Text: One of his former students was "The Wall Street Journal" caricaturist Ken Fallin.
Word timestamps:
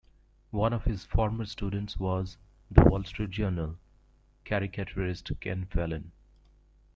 One 0.49 0.73
of 0.73 0.85
his 0.85 1.05
former 1.05 1.45
students 1.45 1.95
was 1.95 2.39
"The 2.71 2.83
Wall 2.85 3.03
Street 3.03 3.29
Journal" 3.29 3.77
caricaturist 4.45 5.29
Ken 5.39 5.65
Fallin. 5.67 6.11